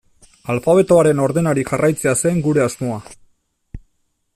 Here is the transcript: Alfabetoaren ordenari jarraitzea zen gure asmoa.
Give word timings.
Alfabetoaren 0.53 1.21
ordenari 1.27 1.67
jarraitzea 1.73 2.17
zen 2.25 2.43
gure 2.49 2.65
asmoa. 2.69 2.99